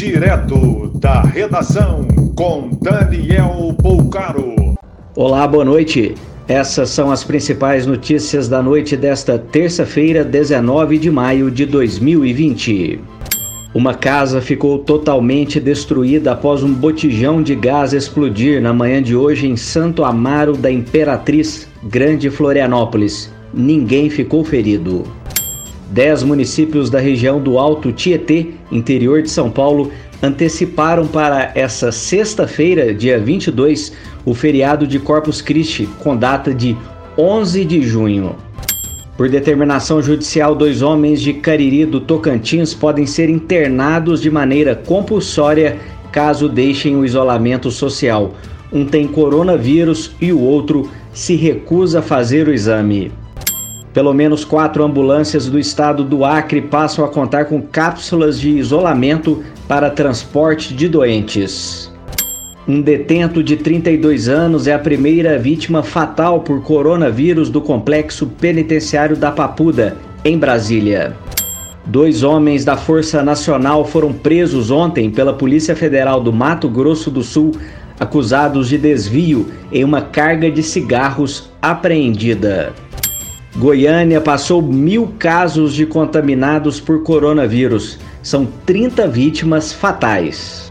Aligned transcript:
Direto 0.00 0.90
da 0.94 1.20
redação 1.20 2.08
com 2.34 2.70
Daniel 2.80 3.76
Poucaro. 3.82 4.54
Olá, 5.14 5.46
boa 5.46 5.62
noite. 5.62 6.14
Essas 6.48 6.88
são 6.88 7.12
as 7.12 7.22
principais 7.22 7.84
notícias 7.84 8.48
da 8.48 8.62
noite 8.62 8.96
desta 8.96 9.38
terça-feira, 9.38 10.24
19 10.24 10.96
de 10.96 11.10
maio 11.10 11.50
de 11.50 11.66
2020. 11.66 12.98
Uma 13.74 13.92
casa 13.92 14.40
ficou 14.40 14.78
totalmente 14.78 15.60
destruída 15.60 16.32
após 16.32 16.62
um 16.62 16.72
botijão 16.72 17.42
de 17.42 17.54
gás 17.54 17.92
explodir 17.92 18.62
na 18.62 18.72
manhã 18.72 19.02
de 19.02 19.14
hoje 19.14 19.48
em 19.48 19.54
Santo 19.54 20.02
Amaro 20.02 20.56
da 20.56 20.72
Imperatriz, 20.72 21.68
Grande 21.84 22.30
Florianópolis. 22.30 23.30
Ninguém 23.52 24.08
ficou 24.08 24.46
ferido. 24.46 25.04
Dez 25.90 26.22
municípios 26.22 26.88
da 26.88 27.00
região 27.00 27.40
do 27.40 27.58
Alto 27.58 27.90
Tietê, 27.90 28.50
interior 28.70 29.22
de 29.22 29.28
São 29.28 29.50
Paulo, 29.50 29.90
anteciparam 30.22 31.04
para 31.08 31.50
essa 31.56 31.90
sexta-feira, 31.90 32.94
dia 32.94 33.18
22, 33.18 33.92
o 34.24 34.32
feriado 34.32 34.86
de 34.86 35.00
Corpus 35.00 35.42
Christi, 35.42 35.88
com 35.98 36.16
data 36.16 36.54
de 36.54 36.76
11 37.18 37.64
de 37.64 37.82
junho. 37.82 38.36
Por 39.16 39.28
determinação 39.28 40.00
judicial, 40.00 40.54
dois 40.54 40.80
homens 40.80 41.20
de 41.20 41.32
Cariri 41.32 41.84
do 41.84 42.00
Tocantins 42.00 42.72
podem 42.72 43.04
ser 43.04 43.28
internados 43.28 44.22
de 44.22 44.30
maneira 44.30 44.76
compulsória 44.76 45.76
caso 46.12 46.48
deixem 46.48 46.96
o 46.96 47.04
isolamento 47.04 47.68
social. 47.68 48.34
Um 48.72 48.86
tem 48.86 49.08
coronavírus 49.08 50.12
e 50.20 50.32
o 50.32 50.40
outro 50.40 50.88
se 51.12 51.34
recusa 51.34 51.98
a 51.98 52.02
fazer 52.02 52.46
o 52.46 52.54
exame. 52.54 53.10
Pelo 53.92 54.14
menos 54.14 54.44
quatro 54.44 54.84
ambulâncias 54.84 55.46
do 55.46 55.58
estado 55.58 56.04
do 56.04 56.24
Acre 56.24 56.62
passam 56.62 57.04
a 57.04 57.08
contar 57.08 57.46
com 57.46 57.60
cápsulas 57.60 58.38
de 58.38 58.50
isolamento 58.50 59.42
para 59.66 59.90
transporte 59.90 60.72
de 60.74 60.88
doentes. 60.88 61.90
Um 62.68 62.80
detento 62.80 63.42
de 63.42 63.56
32 63.56 64.28
anos 64.28 64.68
é 64.68 64.74
a 64.74 64.78
primeira 64.78 65.36
vítima 65.36 65.82
fatal 65.82 66.40
por 66.40 66.62
coronavírus 66.62 67.50
do 67.50 67.60
complexo 67.60 68.28
penitenciário 68.28 69.16
da 69.16 69.32
Papuda, 69.32 69.96
em 70.24 70.38
Brasília. 70.38 71.16
Dois 71.84 72.22
homens 72.22 72.64
da 72.64 72.76
Força 72.76 73.24
Nacional 73.24 73.84
foram 73.84 74.12
presos 74.12 74.70
ontem 74.70 75.10
pela 75.10 75.32
Polícia 75.32 75.74
Federal 75.74 76.20
do 76.20 76.32
Mato 76.32 76.68
Grosso 76.68 77.10
do 77.10 77.24
Sul, 77.24 77.50
acusados 77.98 78.68
de 78.68 78.78
desvio 78.78 79.48
em 79.72 79.82
uma 79.82 80.02
carga 80.02 80.48
de 80.48 80.62
cigarros 80.62 81.50
apreendida. 81.60 82.72
Goiânia 83.56 84.20
passou 84.20 84.62
mil 84.62 85.12
casos 85.18 85.74
de 85.74 85.84
contaminados 85.84 86.80
por 86.80 87.02
coronavírus. 87.02 87.98
São 88.22 88.46
30 88.64 89.08
vítimas 89.08 89.72
fatais. 89.72 90.70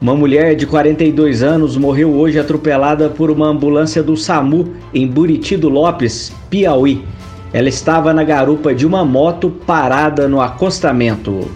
Uma 0.00 0.14
mulher 0.14 0.54
de 0.54 0.66
42 0.66 1.42
anos 1.42 1.76
morreu 1.76 2.12
hoje 2.12 2.38
atropelada 2.38 3.08
por 3.08 3.30
uma 3.30 3.46
ambulância 3.46 4.02
do 4.02 4.16
SAMU 4.16 4.70
em 4.92 5.06
Buriti 5.06 5.56
do 5.56 5.68
Lopes, 5.68 6.32
Piauí. 6.48 7.04
Ela 7.52 7.68
estava 7.68 8.12
na 8.12 8.22
garupa 8.22 8.74
de 8.74 8.86
uma 8.86 9.04
moto 9.04 9.50
parada 9.66 10.28
no 10.28 10.40
acostamento. 10.40 11.50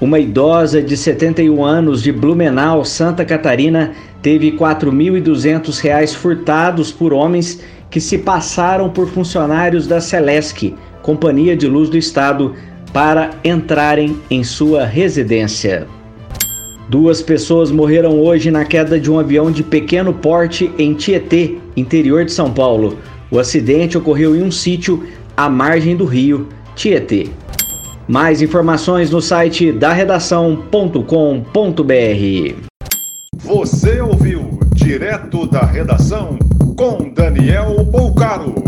Uma 0.00 0.18
idosa 0.18 0.82
de 0.82 0.94
71 0.94 1.64
anos 1.64 2.02
de 2.02 2.12
Blumenau, 2.12 2.84
Santa 2.84 3.24
Catarina, 3.24 3.92
teve 4.20 4.50
R$ 4.50 4.58
4.200 4.58 6.14
furtados 6.14 6.92
por 6.92 7.14
homens 7.14 7.60
que 7.90 8.00
se 8.00 8.18
passaram 8.18 8.90
por 8.90 9.08
funcionários 9.08 9.86
da 9.86 10.00
Celesc, 10.00 10.74
Companhia 11.02 11.56
de 11.56 11.66
Luz 11.66 11.88
do 11.88 11.96
Estado, 11.96 12.54
para 12.92 13.30
entrarem 13.44 14.16
em 14.30 14.42
sua 14.42 14.84
residência. 14.84 15.86
Duas 16.88 17.20
pessoas 17.20 17.70
morreram 17.70 18.20
hoje 18.20 18.50
na 18.50 18.64
queda 18.64 18.98
de 18.98 19.10
um 19.10 19.18
avião 19.18 19.50
de 19.50 19.62
pequeno 19.62 20.14
porte 20.14 20.70
em 20.78 20.94
Tietê, 20.94 21.58
interior 21.76 22.24
de 22.24 22.32
São 22.32 22.52
Paulo. 22.52 22.98
O 23.30 23.38
acidente 23.40 23.98
ocorreu 23.98 24.36
em 24.36 24.42
um 24.42 24.52
sítio 24.52 25.04
à 25.36 25.48
margem 25.48 25.96
do 25.96 26.04
rio 26.04 26.48
Tietê. 26.76 27.28
Mais 28.06 28.40
informações 28.40 29.10
no 29.10 29.20
site 29.20 29.72
da 29.72 29.92
redação.com.br. 29.92 31.02
Você 33.38 34.00
ouviu 34.00 34.60
direto 34.86 35.48
da 35.48 35.64
redação 35.64 36.38
com 36.76 37.12
Daniel 37.12 37.84
Bolcaro. 37.86 38.65